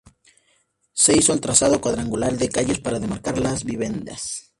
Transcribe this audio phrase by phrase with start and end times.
[0.93, 4.49] Se hizo el trazado cuadrangular de calles para demarcar las viviendas.